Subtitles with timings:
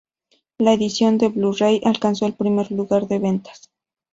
[0.57, 3.69] La edición en Blu-ray alcanzó el primer lugar de ventas.